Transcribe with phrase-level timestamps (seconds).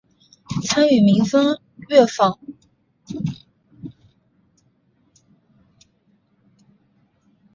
[0.63, 3.87] 参与民风乐府访美演唱会。